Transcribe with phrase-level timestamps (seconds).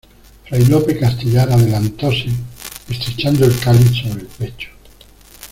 [0.45, 2.25] fray Lope Castellar adelantóse
[2.89, 4.71] estrechando el cáliz sobre el pecho: